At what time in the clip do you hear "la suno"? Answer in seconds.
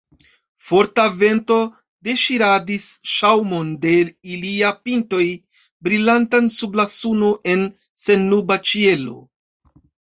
6.83-7.33